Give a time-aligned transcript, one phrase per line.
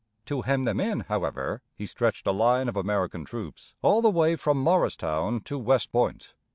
[0.25, 4.35] To hem them in, however, he stretched a line of American troops all the way
[4.35, 6.33] from Morristown to West Point.